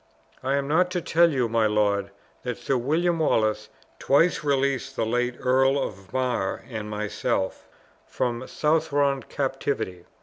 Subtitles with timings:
[0.41, 2.09] "I am not to tell you, my lord,
[2.41, 3.69] that Sir William Wallace
[3.99, 7.67] twice released the late Earl of Mar and myself
[8.07, 10.05] from Southron captivity.